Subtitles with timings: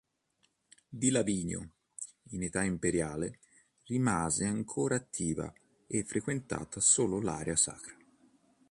[0.89, 1.69] Di Lavinio,
[2.31, 3.37] in età imperiale,
[3.83, 5.53] rimase ancora attiva
[5.85, 7.95] e frequentata solo l'area sacra.